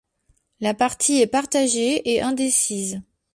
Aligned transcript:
La 0.61 0.73
partie 0.73 1.21
est 1.21 1.27
partagée 1.27 2.09
et 2.11 2.23
indécise. 2.23 3.03